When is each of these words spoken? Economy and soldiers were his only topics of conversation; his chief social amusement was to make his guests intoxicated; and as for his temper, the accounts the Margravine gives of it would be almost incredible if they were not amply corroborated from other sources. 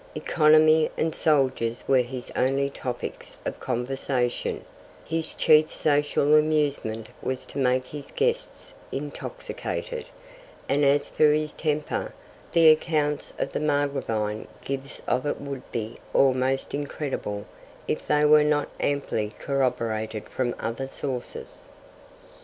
Economy 0.15 0.89
and 0.97 1.13
soldiers 1.13 1.83
were 1.87 1.97
his 2.01 2.31
only 2.35 2.71
topics 2.71 3.37
of 3.45 3.59
conversation; 3.59 4.65
his 5.05 5.35
chief 5.35 5.71
social 5.71 6.35
amusement 6.35 7.09
was 7.21 7.45
to 7.45 7.59
make 7.59 7.85
his 7.85 8.09
guests 8.09 8.73
intoxicated; 8.91 10.05
and 10.67 10.83
as 10.83 11.07
for 11.07 11.31
his 11.31 11.53
temper, 11.53 12.15
the 12.51 12.67
accounts 12.69 13.29
the 13.37 13.59
Margravine 13.59 14.47
gives 14.65 15.03
of 15.07 15.27
it 15.27 15.39
would 15.39 15.71
be 15.71 15.97
almost 16.15 16.73
incredible 16.73 17.45
if 17.87 18.07
they 18.07 18.25
were 18.25 18.43
not 18.43 18.69
amply 18.79 19.35
corroborated 19.37 20.27
from 20.29 20.55
other 20.59 20.87
sources. 20.87 21.67